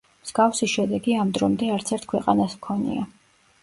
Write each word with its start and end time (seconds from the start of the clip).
მსგავსი 0.27 0.69
შედეგი 0.71 1.15
ამ 1.25 1.35
დრომდე 1.37 1.71
არცერთ 1.77 2.11
ქვეყანას 2.15 2.61
ჰქონია. 2.61 3.11